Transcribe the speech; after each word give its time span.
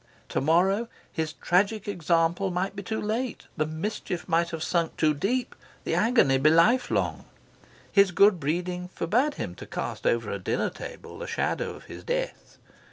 To 0.29 0.41
morrow 0.41 0.87
his 1.11 1.33
tragic 1.33 1.87
example 1.87 2.49
might 2.49 2.75
be 2.75 2.81
too 2.81 2.99
late, 2.99 3.45
the 3.55 3.67
mischief 3.67 4.25
have 4.27 4.63
sunk 4.63 4.97
too 4.97 5.13
deep, 5.13 5.53
the 5.83 5.93
agony 5.93 6.39
be 6.39 6.49
life 6.49 6.89
long. 6.89 7.25
His 7.91 8.09
good 8.09 8.39
breeding 8.39 8.87
forbade 8.87 9.35
him 9.35 9.53
to 9.53 9.67
cast 9.67 10.07
over 10.07 10.31
a 10.31 10.39
dinner 10.39 10.71
table 10.71 11.19
the 11.19 11.27
shadow 11.27 11.75
of 11.75 11.83
his 11.83 12.03
death. 12.03 12.57